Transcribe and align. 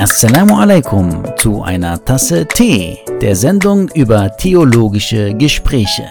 Assalamu 0.00 0.56
alaikum 0.56 1.24
zu 1.38 1.60
einer 1.60 2.04
Tasse 2.04 2.46
Tee, 2.46 2.98
der 3.20 3.34
Sendung 3.34 3.88
über 3.96 4.30
theologische 4.36 5.34
Gespräche. 5.34 6.04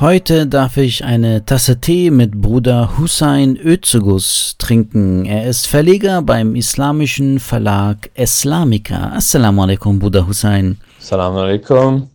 Heute 0.00 0.46
darf 0.46 0.78
ich 0.78 1.04
eine 1.04 1.44
Tasse 1.44 1.78
Tee 1.78 2.10
mit 2.10 2.40
Bruder 2.40 2.96
Hussein 2.96 3.58
Özegus 3.62 4.56
trinken. 4.56 5.26
Er 5.26 5.46
ist 5.46 5.66
Verleger 5.66 6.22
beim 6.22 6.56
islamischen 6.56 7.38
Verlag 7.38 8.08
Islamika. 8.14 9.10
Assalamu 9.10 9.62
alaikum, 9.62 9.98
Bruder 9.98 10.26
Hussein. 10.26 10.78
Assalamu 11.00 11.38
alaikum. 11.38 12.08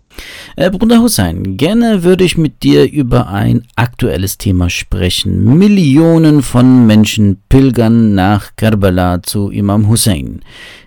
Äh, 0.55 0.69
Bruder 0.69 1.01
Hussein, 1.01 1.57
gerne 1.57 2.03
würde 2.03 2.23
ich 2.23 2.37
mit 2.37 2.61
dir 2.61 2.89
über 2.89 3.27
ein 3.27 3.63
aktuelles 3.75 4.37
Thema 4.37 4.69
sprechen. 4.69 5.57
Millionen 5.57 6.43
von 6.43 6.85
Menschen 6.85 7.41
pilgern 7.49 8.13
nach 8.13 8.55
Karbala 8.55 9.23
zu 9.23 9.49
Imam 9.49 9.89
Hussein. 9.89 10.41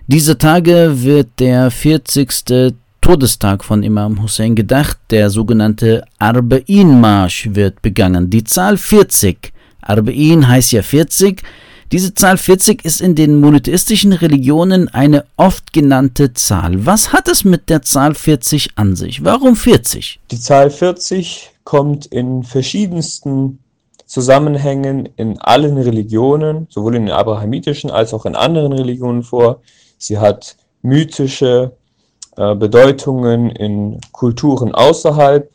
Diese 0.07 0.37
Tage 0.37 1.03
wird 1.03 1.27
der 1.39 1.69
40. 1.69 2.73
Todestag 3.01 3.63
von 3.63 3.83
Imam 3.83 4.23
Hussein 4.23 4.55
gedacht. 4.55 4.97
Der 5.11 5.29
sogenannte 5.29 6.05
Arba'in-Marsch 6.19 7.49
wird 7.53 7.81
begangen. 7.81 8.29
Die 8.29 8.45
Zahl 8.45 8.77
40, 8.77 9.51
Arba'in 9.81 10.47
heißt 10.47 10.71
ja 10.71 10.81
40, 10.81 11.43
diese 11.91 12.13
Zahl 12.13 12.37
40 12.37 12.85
ist 12.85 13.01
in 13.01 13.15
den 13.15 13.39
monotheistischen 13.39 14.13
Religionen 14.13 14.89
eine 14.89 15.25
oft 15.37 15.73
genannte 15.73 16.33
Zahl. 16.33 16.85
Was 16.85 17.13
hat 17.13 17.27
es 17.27 17.43
mit 17.43 17.69
der 17.69 17.81
Zahl 17.81 18.13
40 18.13 18.71
an 18.75 18.95
sich? 18.95 19.23
Warum 19.23 19.55
40? 19.55 20.19
Die 20.29 20.39
Zahl 20.39 20.69
40 20.69 21.49
kommt 21.63 22.05
in 22.05 22.43
verschiedensten 22.43 23.59
Zusammenhängen 24.05 25.09
in 25.17 25.39
allen 25.39 25.77
Religionen, 25.77 26.67
sowohl 26.69 26.95
in 26.95 27.07
den 27.07 27.15
abrahamitischen 27.15 27.89
als 27.89 28.13
auch 28.13 28.25
in 28.25 28.35
anderen 28.35 28.73
Religionen 28.73 29.23
vor. 29.23 29.61
Sie 29.97 30.17
hat 30.19 30.57
mythische 30.81 31.71
äh, 32.37 32.55
Bedeutungen 32.55 33.49
in 33.49 33.99
Kulturen 34.11 34.73
außerhalb 34.73 35.51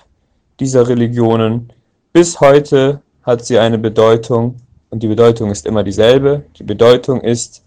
dieser 0.61 0.89
Religionen. 0.89 1.73
Bis 2.13 2.41
heute 2.41 3.01
hat 3.23 3.45
sie 3.45 3.59
eine 3.59 3.79
Bedeutung 3.79 4.57
und 4.95 5.03
die 5.03 5.09
Bedeutung 5.09 5.51
ist 5.51 5.67
immer 5.67 5.83
dieselbe. 5.83 6.45
Die 6.57 6.63
Bedeutung 6.63 7.21
ist 7.21 7.65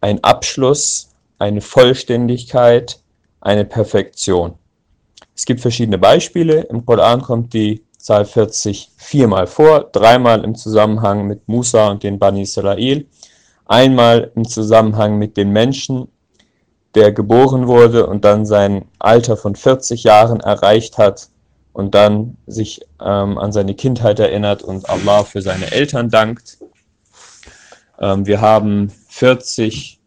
ein 0.00 0.22
Abschluss, 0.24 1.10
eine 1.38 1.60
Vollständigkeit, 1.60 2.98
eine 3.40 3.64
Perfektion. 3.64 4.54
Es 5.36 5.44
gibt 5.44 5.60
verschiedene 5.60 5.96
Beispiele. 5.96 6.62
Im 6.62 6.84
Koran 6.84 7.22
kommt 7.22 7.54
die 7.54 7.84
Zahl 7.98 8.24
40 8.24 8.90
viermal 8.96 9.46
vor, 9.46 9.84
dreimal 9.92 10.42
im 10.42 10.56
Zusammenhang 10.56 11.28
mit 11.28 11.46
Musa 11.46 11.86
und 11.88 12.02
den 12.02 12.18
Bani 12.18 12.42
Israel, 12.42 13.06
einmal 13.66 14.32
im 14.34 14.44
Zusammenhang 14.48 15.18
mit 15.18 15.36
den 15.36 15.50
Menschen, 15.52 16.08
der 16.96 17.12
geboren 17.12 17.68
wurde 17.68 18.08
und 18.08 18.24
dann 18.24 18.44
sein 18.44 18.86
Alter 18.98 19.36
von 19.36 19.54
40 19.54 20.02
Jahren 20.02 20.40
erreicht 20.40 20.98
hat 20.98 21.28
und 21.76 21.94
dann 21.94 22.38
sich 22.46 22.80
ähm, 23.02 23.36
an 23.36 23.52
seine 23.52 23.74
Kindheit 23.74 24.18
erinnert 24.18 24.62
und 24.62 24.88
Allah 24.88 25.24
für 25.24 25.42
seine 25.42 25.72
Eltern 25.72 26.08
dankt. 26.08 26.56
Ähm, 28.00 28.24
wir 28.24 28.40
haben 28.40 28.90
40 29.10 30.00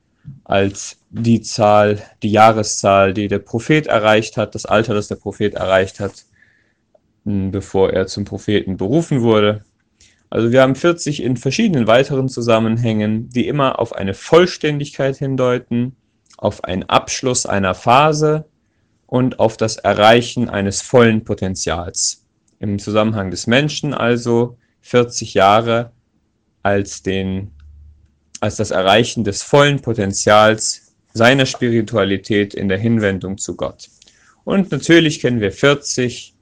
als 0.46 0.98
die 1.12 1.42
Zahl, 1.42 2.02
die 2.24 2.32
Jahreszahl, 2.32 3.14
die 3.14 3.28
der 3.28 3.38
Prophet 3.38 3.86
erreicht 3.86 4.36
hat, 4.36 4.56
das 4.56 4.66
Alter, 4.66 4.96
das 4.96 5.10
der 5.10 5.18
Prophet 5.18 5.54
erreicht 5.54 6.00
hat, 6.00 6.26
bevor 7.24 7.94
er 7.94 8.08
zum 8.08 8.26
Propheten 8.26 8.76
berufen 8.76 9.22
wurde. 9.22 9.64
Also 10.32 10.52
wir 10.52 10.64
haben 10.64 10.74
40 10.74 11.22
in 11.22 11.38
verschiedenen 11.38 11.86
weiteren 11.86 12.30
Zusammenhängen, 12.30 13.30
die 13.30 13.48
immer 13.48 13.78
auf 13.78 13.94
eine 13.94 14.16
Vollständigkeit 14.16 15.18
hindeuten, 15.18 15.96
auf 16.36 16.64
einen 16.64 16.90
Abschluss 16.90 17.46
einer 17.46 17.76
Phase 17.76 18.49
und 19.10 19.40
auf 19.40 19.58
das 19.58 19.78
Erreichen 19.78 20.50
eines 20.50 20.84
vollen 20.84 21.24
Potenzials. 21.24 22.24
Im 22.60 22.78
Zusammenhang 22.78 23.32
des 23.32 23.48
Menschen 23.48 23.96
also 23.96 24.58
40 24.82 25.34
Jahre 25.34 25.92
als, 26.62 27.02
den, 27.02 27.50
als 28.40 28.58
das 28.58 28.70
Erreichen 28.70 29.24
des 29.24 29.42
vollen 29.42 29.82
Potenzials 29.82 30.94
seiner 31.12 31.48
Spiritualität 31.48 32.54
in 32.54 32.70
der 32.70 32.78
Hinwendung 32.78 33.40
zu 33.40 33.56
Gott. 33.56 33.90
Und 34.44 34.72
natürlich 34.72 35.20
kennen 35.20 35.42
wir 35.42 35.52
40 35.52 36.36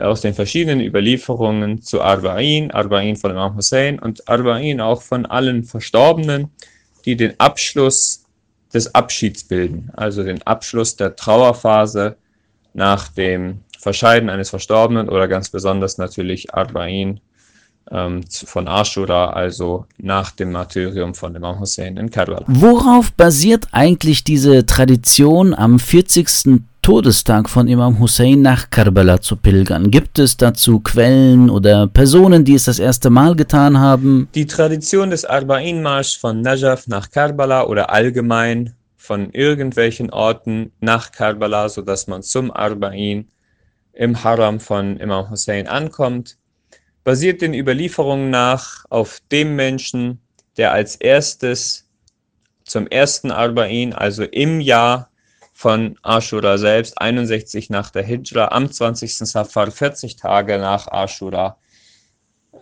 aus 0.00 0.22
den 0.22 0.32
verschiedenen 0.32 0.80
Überlieferungen 0.80 1.82
zu 1.82 2.00
Arba'in, 2.00 2.70
Arba'in 2.70 3.16
von 3.16 3.30
Imam 3.30 3.56
Hussein 3.56 3.98
und 3.98 4.26
Arba'in 4.26 4.80
auch 4.80 5.02
von 5.02 5.26
allen 5.26 5.64
Verstorbenen, 5.64 6.50
die 7.04 7.16
den 7.16 7.38
Abschluss 7.38 8.25
des 8.76 8.94
Abschieds 8.94 9.44
bilden, 9.44 9.90
also 9.94 10.22
den 10.22 10.42
Abschluss 10.42 10.96
der 10.96 11.16
Trauerphase 11.16 12.16
nach 12.74 13.08
dem 13.08 13.60
Verscheiden 13.78 14.28
eines 14.28 14.50
Verstorbenen 14.50 15.08
oder 15.08 15.28
ganz 15.28 15.48
besonders 15.48 15.96
natürlich 15.98 16.54
Arba'in 16.54 17.20
ähm, 17.90 18.22
von 18.30 18.68
Ashura, 18.68 19.30
also 19.30 19.86
nach 19.98 20.30
dem 20.32 20.52
Martyrium 20.52 21.14
von 21.14 21.34
Imam 21.34 21.58
Hussein 21.58 21.96
in 21.96 22.10
Karbala. 22.10 22.44
Worauf 22.48 23.12
basiert 23.12 23.68
eigentlich 23.72 24.24
diese 24.24 24.66
Tradition 24.66 25.54
am 25.54 25.78
40. 25.78 26.60
Todestag 26.86 27.50
von 27.50 27.66
Imam 27.66 27.98
Hussein 27.98 28.42
nach 28.42 28.70
Karbala 28.70 29.20
zu 29.20 29.34
pilgern. 29.34 29.90
Gibt 29.90 30.20
es 30.20 30.36
dazu 30.36 30.78
Quellen 30.78 31.50
oder 31.50 31.88
Personen, 31.88 32.44
die 32.44 32.54
es 32.54 32.66
das 32.66 32.78
erste 32.78 33.10
Mal 33.10 33.34
getan 33.34 33.80
haben? 33.80 34.28
Die 34.36 34.46
Tradition 34.46 35.10
des 35.10 35.28
Arba'in-Marsch 35.28 36.16
von 36.16 36.42
Najaf 36.42 36.86
nach 36.86 37.10
Karbala 37.10 37.64
oder 37.64 37.90
allgemein 37.90 38.76
von 38.96 39.30
irgendwelchen 39.32 40.10
Orten 40.10 40.70
nach 40.78 41.10
Karbala, 41.10 41.68
sodass 41.70 42.06
man 42.06 42.22
zum 42.22 42.52
Arba'in 42.52 43.24
im 43.92 44.22
Haram 44.22 44.60
von 44.60 44.96
Imam 44.98 45.28
Hussein 45.28 45.66
ankommt, 45.66 46.36
basiert 47.02 47.42
den 47.42 47.52
Überlieferungen 47.52 48.30
nach 48.30 48.84
auf 48.90 49.20
dem 49.32 49.56
Menschen, 49.56 50.20
der 50.56 50.70
als 50.70 50.94
erstes 50.94 51.88
zum 52.62 52.86
ersten 52.86 53.32
Arba'in, 53.32 53.92
also 53.92 54.22
im 54.22 54.60
Jahr 54.60 55.10
von 55.56 55.98
Ashura 56.02 56.58
selbst, 56.58 57.00
61 57.00 57.70
nach 57.70 57.88
der 57.88 58.02
Hijra, 58.02 58.48
am 58.48 58.70
20. 58.70 59.16
Safar, 59.16 59.70
40 59.70 60.16
Tage 60.16 60.58
nach 60.58 60.86
Ashura, 60.86 61.56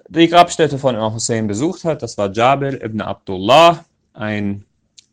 die 0.08 0.28
Grabstätte 0.28 0.78
von 0.78 0.94
Imam 0.94 1.14
Hussein 1.14 1.48
besucht 1.48 1.82
hat. 1.82 2.02
Das 2.02 2.16
war 2.18 2.30
Jabir 2.30 2.80
ibn 2.80 3.00
Abdullah, 3.00 3.84
ein 4.12 4.64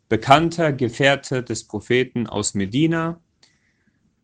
bekannter 0.08 0.72
Gefährte 0.72 1.42
des 1.42 1.64
Propheten 1.64 2.28
aus 2.28 2.54
Medina, 2.54 3.18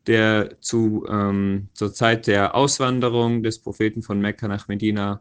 der 0.06 0.60
zu, 0.60 1.04
ähm, 1.10 1.68
zur 1.74 1.92
Zeit 1.92 2.28
der 2.28 2.54
Auswanderung 2.54 3.42
des 3.42 3.58
Propheten 3.58 4.04
von 4.04 4.20
Mekka 4.20 4.46
nach 4.46 4.68
Medina 4.68 5.20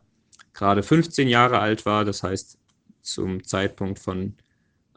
gerade 0.54 0.84
15 0.84 1.28
Jahre 1.28 1.58
alt 1.58 1.88
war, 1.88 2.06
das 2.06 2.22
heißt 2.22 2.60
zum 3.02 3.44
Zeitpunkt 3.44 3.98
von 3.98 4.36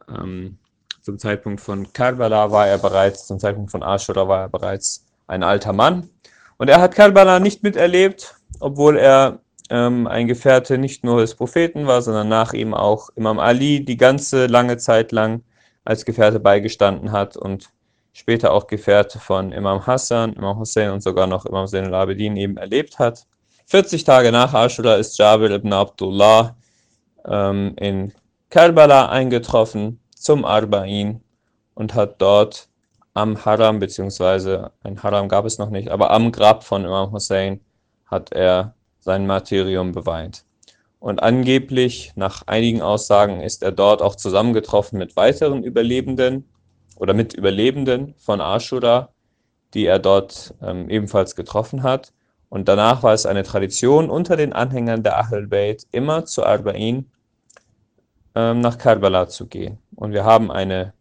ähm, 0.08 0.58
zum 1.00 1.18
Zeitpunkt 1.18 1.60
von 1.60 1.92
Karbala 1.92 2.50
war 2.50 2.66
er 2.66 2.78
bereits, 2.78 3.26
zum 3.26 3.38
Zeitpunkt 3.38 3.70
von 3.70 3.82
Ashura 3.82 4.28
war 4.28 4.42
er 4.42 4.48
bereits 4.48 5.06
ein 5.26 5.42
alter 5.42 5.72
Mann. 5.72 6.10
Und 6.58 6.68
er 6.68 6.80
hat 6.80 6.94
Karbala 6.94 7.40
nicht 7.40 7.62
miterlebt, 7.62 8.34
obwohl 8.60 8.98
er 8.98 9.40
ähm, 9.70 10.06
ein 10.06 10.26
Gefährte 10.26 10.76
nicht 10.76 11.04
nur 11.04 11.20
des 11.20 11.34
Propheten 11.34 11.86
war, 11.86 12.02
sondern 12.02 12.28
nach 12.28 12.52
ihm 12.52 12.74
auch 12.74 13.08
Imam 13.16 13.38
Ali 13.38 13.84
die 13.84 13.96
ganze 13.96 14.46
lange 14.46 14.76
Zeit 14.76 15.12
lang 15.12 15.42
als 15.84 16.04
Gefährte 16.04 16.40
beigestanden 16.40 17.12
hat 17.12 17.36
und 17.36 17.70
später 18.12 18.52
auch 18.52 18.66
Gefährte 18.66 19.18
von 19.18 19.52
Imam 19.52 19.86
Hassan, 19.86 20.34
Imam 20.34 20.58
Hussein 20.58 20.90
und 20.90 21.02
sogar 21.02 21.26
noch 21.26 21.46
Imam 21.46 21.66
Zain 21.66 21.86
al-Abidin 21.86 22.36
eben 22.36 22.56
erlebt 22.56 22.98
hat. 22.98 23.26
40 23.66 24.04
Tage 24.04 24.32
nach 24.32 24.52
Ashura 24.52 24.96
ist 24.96 25.16
Jabir 25.16 25.50
ibn 25.52 25.72
Abdullah 25.72 26.56
ähm, 27.24 27.74
in 27.78 28.12
Karbala 28.50 29.08
eingetroffen 29.08 29.99
zum 30.20 30.44
Arba'in 30.44 31.20
und 31.74 31.94
hat 31.94 32.20
dort 32.20 32.68
am 33.14 33.44
Haram, 33.44 33.78
beziehungsweise 33.78 34.70
ein 34.84 35.02
Haram 35.02 35.28
gab 35.28 35.44
es 35.46 35.58
noch 35.58 35.70
nicht, 35.70 35.88
aber 35.88 36.10
am 36.10 36.30
Grab 36.30 36.62
von 36.62 36.84
Imam 36.84 37.10
Hussein 37.10 37.60
hat 38.06 38.32
er 38.32 38.74
sein 39.00 39.26
Martyrium 39.26 39.92
beweint. 39.92 40.44
Und 40.98 41.22
angeblich, 41.22 42.12
nach 42.14 42.42
einigen 42.46 42.82
Aussagen, 42.82 43.40
ist 43.40 43.62
er 43.62 43.72
dort 43.72 44.02
auch 44.02 44.14
zusammengetroffen 44.14 44.98
mit 44.98 45.16
weiteren 45.16 45.64
Überlebenden 45.64 46.44
oder 46.96 47.14
mit 47.14 47.32
Überlebenden 47.32 48.14
von 48.18 48.42
Ashura, 48.42 49.08
die 49.72 49.86
er 49.86 49.98
dort 49.98 50.54
ähm, 50.62 50.90
ebenfalls 50.90 51.34
getroffen 51.34 51.82
hat. 51.82 52.12
Und 52.50 52.68
danach 52.68 53.02
war 53.02 53.14
es 53.14 53.24
eine 53.24 53.44
Tradition 53.44 54.10
unter 54.10 54.36
den 54.36 54.52
Anhängern 54.52 55.02
der 55.02 55.16
Ahlul 55.18 55.46
Bayt, 55.46 55.86
immer 55.92 56.26
zu 56.26 56.44
Arba'in 56.44 57.04
ähm, 58.34 58.60
nach 58.60 58.76
Karbala 58.76 59.28
zu 59.28 59.46
gehen. 59.46 59.78
Und 60.00 60.14
wir 60.14 60.24
haben 60.24 60.50
eine 60.50 60.94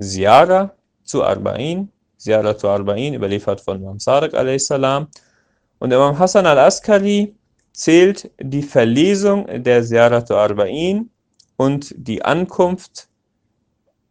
Ziara 0.00 0.74
zu 1.04 1.22
Arba'in, 1.22 1.88
Ziyaratu 2.16 2.66
Arba'in, 2.66 3.12
überliefert 3.12 3.60
von 3.60 3.82
Imam 3.82 3.98
Sadiq 3.98 4.32
a.s. 4.32 4.70
Und 4.70 5.92
Imam 5.92 6.18
Hassan 6.18 6.46
al-Askari 6.46 7.36
zählt 7.72 8.30
die 8.40 8.62
Verlesung 8.62 9.46
der 9.62 9.84
Ziyaratu 9.84 10.32
Arba'in 10.34 11.10
und 11.58 11.94
die 11.94 12.24
Ankunft 12.24 13.08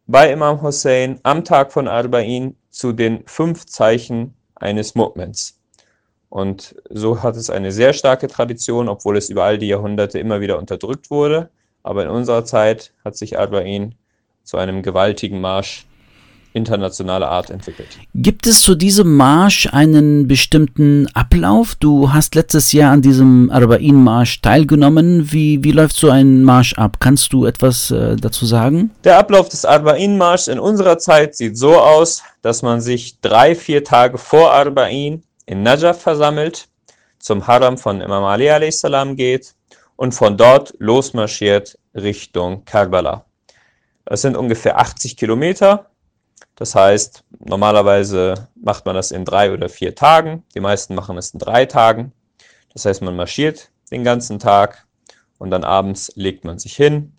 bei 0.06 0.30
Imam 0.30 0.62
Hussein 0.62 1.18
am 1.24 1.42
Tag 1.42 1.72
von 1.72 1.88
Arba'in 1.88 2.54
zu 2.70 2.92
den 2.92 3.26
fünf 3.26 3.66
Zeichen 3.66 4.34
eines 4.54 4.94
Mu'mins. 4.94 5.54
Und 6.28 6.76
so 6.90 7.24
hat 7.24 7.34
es 7.34 7.50
eine 7.50 7.72
sehr 7.72 7.92
starke 7.92 8.28
Tradition, 8.28 8.88
obwohl 8.88 9.16
es 9.16 9.30
über 9.30 9.42
all 9.42 9.58
die 9.58 9.66
Jahrhunderte 9.66 10.20
immer 10.20 10.40
wieder 10.40 10.58
unterdrückt 10.58 11.10
wurde. 11.10 11.50
Aber 11.82 12.04
in 12.04 12.08
unserer 12.10 12.44
Zeit 12.44 12.92
hat 13.04 13.16
sich 13.16 13.36
Arba'in 13.36 13.94
zu 14.48 14.56
einem 14.56 14.82
gewaltigen 14.82 15.42
Marsch 15.42 15.84
internationaler 16.54 17.28
Art 17.28 17.50
entwickelt. 17.50 17.88
Gibt 18.14 18.46
es 18.46 18.62
zu 18.62 18.74
diesem 18.74 19.14
Marsch 19.14 19.68
einen 19.70 20.26
bestimmten 20.26 21.06
Ablauf? 21.12 21.74
Du 21.74 22.14
hast 22.14 22.34
letztes 22.34 22.72
Jahr 22.72 22.92
an 22.92 23.02
diesem 23.02 23.50
Arba'in-Marsch 23.50 24.40
teilgenommen. 24.40 25.30
Wie, 25.30 25.62
wie 25.62 25.72
läuft 25.72 25.96
so 25.96 26.08
ein 26.08 26.44
Marsch 26.44 26.72
ab? 26.78 26.96
Kannst 26.98 27.34
du 27.34 27.44
etwas 27.44 27.90
äh, 27.90 28.16
dazu 28.16 28.46
sagen? 28.46 28.90
Der 29.04 29.18
Ablauf 29.18 29.50
des 29.50 29.66
Arba'in-Marschs 29.66 30.48
in 30.48 30.58
unserer 30.58 30.96
Zeit 30.96 31.36
sieht 31.36 31.58
so 31.58 31.78
aus, 31.78 32.22
dass 32.40 32.62
man 32.62 32.80
sich 32.80 33.20
drei, 33.20 33.54
vier 33.54 33.84
Tage 33.84 34.16
vor 34.16 34.54
Arba'in 34.54 35.24
in 35.44 35.62
Najaf 35.62 36.00
versammelt, 36.00 36.68
zum 37.18 37.46
Haram 37.46 37.76
von 37.76 38.00
Imam 38.00 38.24
Ali 38.24 38.48
a.s. 38.48 38.82
geht 39.14 39.54
und 39.96 40.14
von 40.14 40.38
dort 40.38 40.72
losmarschiert 40.78 41.78
Richtung 41.94 42.64
Karbala. 42.64 43.27
Es 44.10 44.22
sind 44.22 44.36
ungefähr 44.36 44.78
80 44.78 45.16
Kilometer 45.16 45.90
das 46.58 46.74
heißt, 46.74 47.22
normalerweise 47.38 48.48
macht 48.60 48.84
man 48.84 48.96
das 48.96 49.12
in 49.12 49.24
drei 49.24 49.52
oder 49.52 49.68
vier 49.68 49.94
Tagen. 49.94 50.42
Die 50.56 50.60
meisten 50.60 50.96
machen 50.96 51.16
es 51.16 51.30
in 51.30 51.38
drei 51.38 51.66
Tagen. 51.66 52.12
Das 52.72 52.84
heißt, 52.84 53.00
man 53.00 53.14
marschiert 53.14 53.70
den 53.92 54.02
ganzen 54.02 54.40
Tag 54.40 54.84
und 55.38 55.52
dann 55.52 55.62
abends 55.62 56.10
legt 56.16 56.44
man 56.44 56.58
sich 56.58 56.74
hin. 56.74 57.12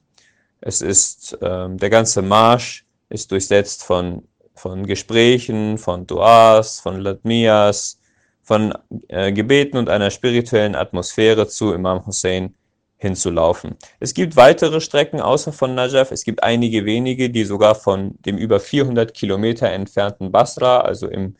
Es 0.59 0.81
ist, 0.81 1.41
äh, 1.41 1.69
der 1.69 1.89
ganze 1.89 2.21
Marsch 2.21 2.86
ist 3.07 3.31
durchsetzt 3.31 3.85
von, 3.85 4.27
von 4.56 4.85
Gesprächen, 4.85 5.77
von 5.77 6.06
Duas, 6.06 6.81
von 6.81 7.00
Latmias, 7.00 7.97
von 8.44 8.74
äh, 9.07 9.31
Gebeten 9.31 9.77
und 9.77 9.88
einer 9.88 10.12
spirituellen 10.12 10.75
Atmosphäre 10.75 11.47
zu 11.47 11.71
Imam 11.71 12.06
Hussein 12.06 12.56
hinzulaufen. 13.00 13.78
Es 14.00 14.13
gibt 14.13 14.36
weitere 14.36 14.81
Strecken 14.81 15.22
außer 15.22 15.54
von 15.54 15.74
Najaf. 15.74 16.12
Es 16.12 16.25
gibt 16.25 16.44
einige 16.44 16.86
wenige, 16.86 17.30
die 17.30 17.46
sogar 17.46 17.74
von 17.75 18.16
dem 18.25 18.38
über 18.38 18.60
400 18.60 19.13
Kilometer 19.13 19.69
entfernten 19.72 20.31
Basra, 20.31 20.81
also 20.81 21.07
im 21.07 21.36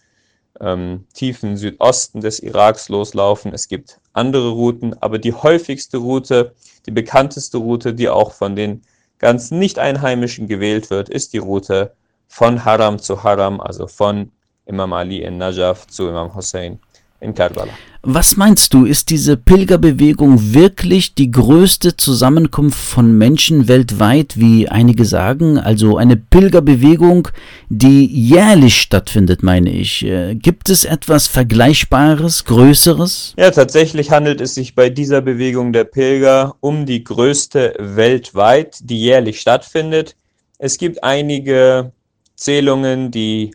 ähm, 0.62 1.06
tiefen 1.14 1.58
Südosten 1.58 2.22
des 2.22 2.40
Iraks, 2.40 2.88
loslaufen. 2.88 3.54
Es 3.54 3.68
gibt 3.68 4.00
andere 4.14 4.50
Routen, 4.52 4.96
aber 5.02 5.20
die 5.20 5.34
häufigste 5.34 5.98
Route, 5.98 6.56
die 6.86 6.92
bekannteste 6.92 7.58
Route, 7.58 7.94
die 7.94 8.08
auch 8.08 8.32
von 8.32 8.56
den 8.56 8.82
ganz 9.20 9.52
Nicht-Einheimischen 9.52 10.48
gewählt 10.48 10.90
wird, 10.90 11.10
ist 11.10 11.34
die 11.34 11.40
Route 11.40 11.94
von 12.30 12.64
Haram 12.64 13.00
zu 13.00 13.24
Haram, 13.24 13.60
also 13.60 13.88
von 13.88 14.32
Imam 14.66 14.94
Ali 14.94 15.24
in 15.24 15.38
Najaf 15.38 15.88
zu 15.88 16.08
Imam 16.08 16.34
Hussein 16.36 16.80
in 17.20 17.34
Karbala. 17.34 17.72
Was 18.02 18.38
meinst 18.38 18.74
du, 18.74 18.86
ist 18.86 19.10
diese 19.10 19.36
Pilgerbewegung 19.36 20.54
wirklich 20.54 21.16
die 21.16 21.32
größte 21.32 21.98
Zusammenkunft 21.98 22.80
von 22.80 23.18
Menschen 23.18 23.68
weltweit, 23.68 24.40
wie 24.40 24.70
einige 24.70 25.04
sagen? 25.04 25.58
Also 25.58 25.98
eine 25.98 26.16
Pilgerbewegung, 26.16 27.28
die 27.68 28.06
jährlich 28.06 28.80
stattfindet, 28.80 29.44
meine 29.44 29.70
ich. 29.70 30.06
Äh, 30.06 30.36
gibt 30.36 30.70
es 30.70 30.86
etwas 30.86 31.28
Vergleichbares, 31.28 32.46
Größeres? 32.46 33.34
Ja, 33.38 33.52
tatsächlich 33.52 34.12
handelt 34.12 34.40
es 34.40 34.56
sich 34.56 34.76
bei 34.76 34.90
dieser 34.90 35.20
Bewegung 35.20 35.74
der 35.74 35.84
Pilger 35.84 36.56
um 36.62 36.86
die 36.86 37.04
größte 37.04 37.74
weltweit, 37.80 38.78
die 38.82 39.02
jährlich 39.02 39.42
stattfindet. 39.42 40.16
Es 40.58 40.78
gibt 40.78 41.04
einige 41.04 41.92
Zählungen, 42.38 43.12
die 43.12 43.52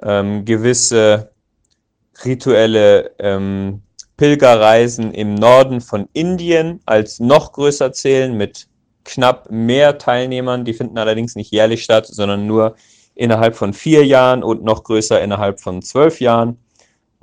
ähm, 0.00 0.44
gewisse 0.44 1.33
rituelle 2.24 3.12
ähm, 3.18 3.82
Pilgerreisen 4.16 5.12
im 5.12 5.34
Norden 5.34 5.80
von 5.80 6.08
Indien 6.12 6.80
als 6.86 7.18
noch 7.18 7.52
größer 7.52 7.92
zählen 7.92 8.36
mit 8.36 8.68
knapp 9.04 9.50
mehr 9.50 9.98
Teilnehmern. 9.98 10.64
Die 10.64 10.74
finden 10.74 10.98
allerdings 10.98 11.34
nicht 11.34 11.50
jährlich 11.50 11.82
statt, 11.82 12.06
sondern 12.06 12.46
nur 12.46 12.76
innerhalb 13.14 13.56
von 13.56 13.72
vier 13.72 14.04
Jahren 14.04 14.42
und 14.42 14.62
noch 14.62 14.84
größer 14.84 15.20
innerhalb 15.20 15.60
von 15.60 15.82
zwölf 15.82 16.20
Jahren. 16.20 16.58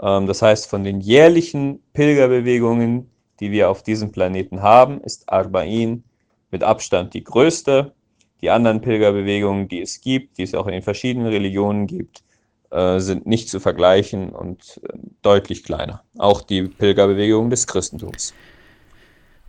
Ähm, 0.01 0.27
das 0.27 0.41
heißt, 0.41 0.69
von 0.69 0.83
den 0.83 1.01
jährlichen 1.01 1.81
Pilgerbewegungen, 1.93 3.09
die 3.39 3.51
wir 3.51 3.69
auf 3.69 3.83
diesem 3.83 4.11
Planeten 4.11 4.61
haben, 4.61 5.01
ist 5.01 5.31
Arba'in 5.31 6.03
mit 6.51 6.63
Abstand 6.63 7.13
die 7.13 7.23
größte. 7.23 7.93
Die 8.41 8.49
anderen 8.49 8.81
Pilgerbewegungen, 8.81 9.67
die 9.67 9.81
es 9.81 10.01
gibt, 10.01 10.37
die 10.37 10.43
es 10.43 10.55
auch 10.55 10.65
in 10.65 10.73
den 10.73 10.81
verschiedenen 10.81 11.27
Religionen 11.27 11.87
gibt, 11.87 12.23
äh, 12.71 12.99
sind 12.99 13.27
nicht 13.27 13.49
zu 13.49 13.59
vergleichen 13.59 14.29
und 14.29 14.81
äh, 14.83 14.97
deutlich 15.21 15.63
kleiner. 15.63 16.03
Auch 16.17 16.41
die 16.41 16.63
Pilgerbewegung 16.63 17.49
des 17.49 17.67
Christentums. 17.67 18.33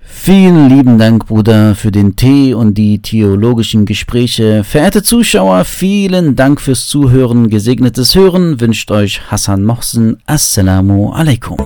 Vielen 0.05 0.69
lieben 0.69 0.99
Dank, 0.99 1.27
Bruder, 1.27 1.77
für 1.77 1.93
den 1.93 2.17
Tee 2.17 2.55
und 2.55 2.75
die 2.75 3.01
theologischen 3.01 3.87
Gespräche. 3.87 4.65
Verehrte 4.65 5.03
Zuschauer, 5.03 5.65
vielen 5.65 6.35
Dank 6.35 6.61
fürs 6.61 6.89
Zuhören. 6.89 7.49
Gesegnetes 7.49 8.15
Hören 8.15 8.61
wünscht 8.61 8.91
euch 8.91 9.31
Hassan 9.31 9.65
Mohsen. 9.65 10.21
Assalamu 10.27 11.13
alaikum. 11.13 11.57